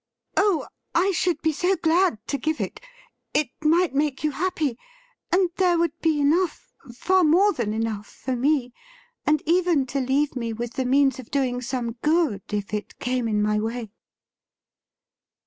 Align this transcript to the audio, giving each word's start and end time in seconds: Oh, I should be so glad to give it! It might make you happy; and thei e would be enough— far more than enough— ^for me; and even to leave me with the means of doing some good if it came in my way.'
Oh, 0.35 0.65
I 0.95 1.11
should 1.11 1.39
be 1.43 1.51
so 1.51 1.75
glad 1.75 2.17
to 2.25 2.39
give 2.39 2.59
it! 2.59 2.81
It 3.35 3.51
might 3.63 3.93
make 3.93 4.23
you 4.23 4.31
happy; 4.31 4.75
and 5.31 5.51
thei 5.57 5.73
e 5.73 5.75
would 5.75 5.99
be 6.01 6.19
enough— 6.19 6.73
far 6.97 7.23
more 7.23 7.53
than 7.53 7.71
enough— 7.71 8.11
^for 8.25 8.35
me; 8.35 8.73
and 9.27 9.43
even 9.45 9.85
to 9.85 9.99
leave 9.99 10.35
me 10.35 10.53
with 10.53 10.73
the 10.73 10.85
means 10.85 11.19
of 11.19 11.29
doing 11.29 11.61
some 11.61 11.91
good 12.01 12.41
if 12.51 12.73
it 12.73 12.97
came 12.97 13.27
in 13.27 13.43
my 13.43 13.59
way.' 13.59 13.91